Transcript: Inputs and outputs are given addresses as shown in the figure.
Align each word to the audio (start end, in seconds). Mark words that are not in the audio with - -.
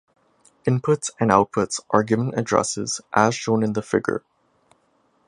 Inputs 0.65 1.11
and 1.19 1.29
outputs 1.29 1.79
are 1.91 2.01
given 2.01 2.33
addresses 2.35 3.01
as 3.13 3.35
shown 3.35 3.61
in 3.61 3.73
the 3.73 3.83
figure. 3.83 4.23